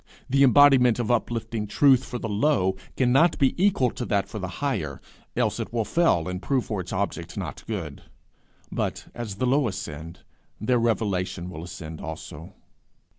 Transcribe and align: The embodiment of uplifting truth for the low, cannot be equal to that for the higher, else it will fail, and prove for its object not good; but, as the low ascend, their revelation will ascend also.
The 0.27 0.41
embodiment 0.43 0.97
of 0.97 1.11
uplifting 1.11 1.67
truth 1.67 2.03
for 2.03 2.17
the 2.17 2.27
low, 2.27 2.75
cannot 2.97 3.37
be 3.37 3.53
equal 3.63 3.91
to 3.91 4.05
that 4.07 4.27
for 4.27 4.39
the 4.39 4.47
higher, 4.57 4.99
else 5.35 5.59
it 5.59 5.71
will 5.71 5.85
fail, 5.85 6.27
and 6.27 6.41
prove 6.41 6.65
for 6.65 6.81
its 6.81 6.91
object 6.91 7.37
not 7.37 7.63
good; 7.67 8.01
but, 8.71 9.05
as 9.13 9.35
the 9.35 9.45
low 9.45 9.67
ascend, 9.67 10.21
their 10.59 10.79
revelation 10.79 11.51
will 11.51 11.63
ascend 11.63 12.01
also. 12.01 12.55